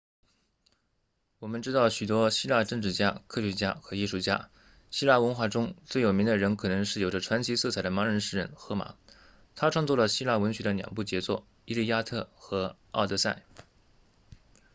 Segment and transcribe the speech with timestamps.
[1.37, 4.49] 我们知道许多希腊政治家科学家和艺术家
[4.89, 8.95] 希腊文化中最有名的人可能是有着传奇色彩的盲人诗人荷马
[9.53, 13.43] 他创作了希腊文学的两部杰作伊利亚特和奥德赛